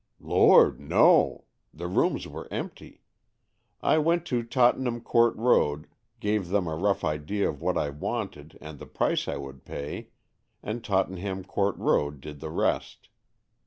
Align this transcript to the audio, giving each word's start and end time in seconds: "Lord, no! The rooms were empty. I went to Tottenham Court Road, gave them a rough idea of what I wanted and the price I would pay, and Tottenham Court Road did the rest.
"Lord, 0.35 0.79
no! 0.79 1.43
The 1.71 1.85
rooms 1.87 2.27
were 2.27 2.51
empty. 2.51 3.03
I 3.81 3.99
went 3.99 4.25
to 4.25 4.41
Tottenham 4.41 4.99
Court 5.01 5.35
Road, 5.35 5.85
gave 6.19 6.47
them 6.49 6.65
a 6.65 6.75
rough 6.75 7.03
idea 7.03 7.47
of 7.47 7.61
what 7.61 7.77
I 7.77 7.91
wanted 7.91 8.57
and 8.59 8.79
the 8.79 8.87
price 8.87 9.27
I 9.27 9.37
would 9.37 9.63
pay, 9.63 10.09
and 10.63 10.83
Tottenham 10.83 11.43
Court 11.43 11.77
Road 11.77 12.19
did 12.19 12.39
the 12.39 12.49
rest. 12.49 13.09